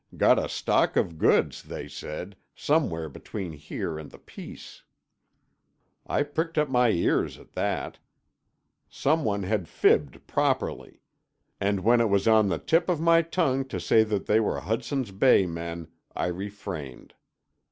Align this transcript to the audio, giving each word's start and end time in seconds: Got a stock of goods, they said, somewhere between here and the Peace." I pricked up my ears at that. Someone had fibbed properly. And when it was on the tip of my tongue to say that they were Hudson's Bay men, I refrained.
Got 0.17 0.39
a 0.39 0.49
stock 0.49 0.95
of 0.95 1.19
goods, 1.19 1.61
they 1.61 1.87
said, 1.87 2.35
somewhere 2.55 3.07
between 3.07 3.51
here 3.53 3.99
and 3.99 4.09
the 4.09 4.17
Peace." 4.17 4.81
I 6.07 6.23
pricked 6.23 6.57
up 6.57 6.69
my 6.69 6.89
ears 6.89 7.37
at 7.37 7.53
that. 7.53 7.99
Someone 8.89 9.43
had 9.43 9.69
fibbed 9.69 10.25
properly. 10.25 11.03
And 11.59 11.81
when 11.81 12.01
it 12.01 12.09
was 12.09 12.27
on 12.27 12.49
the 12.49 12.57
tip 12.57 12.89
of 12.89 12.99
my 12.99 13.21
tongue 13.21 13.63
to 13.65 13.79
say 13.79 14.03
that 14.05 14.25
they 14.25 14.39
were 14.39 14.59
Hudson's 14.61 15.11
Bay 15.11 15.45
men, 15.45 15.87
I 16.15 16.29
refrained. 16.29 17.13